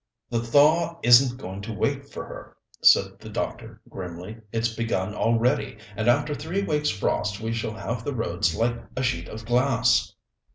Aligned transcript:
"The 0.31 0.39
thaw 0.39 0.99
isn't 1.03 1.37
going 1.37 1.61
to 1.61 1.73
wait 1.73 2.09
for 2.11 2.25
her," 2.25 2.57
said 2.81 3.19
the 3.19 3.29
doctor 3.29 3.81
grimly. 3.87 4.41
"It's 4.51 4.73
begun 4.73 5.13
already, 5.13 5.77
and 5.95 6.07
after 6.07 6.33
three 6.33 6.63
weeks' 6.63 6.89
frost 6.89 7.39
we 7.39 7.53
shall 7.53 7.75
have 7.75 8.03
the 8.03 8.15
roads 8.15 8.55
like 8.55 8.81
a 8.97 9.03
sheet 9.03 9.29
of 9.29 9.45
glass." 9.45 10.15